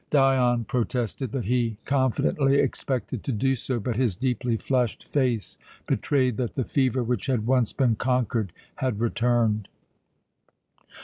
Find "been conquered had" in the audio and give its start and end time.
7.71-8.99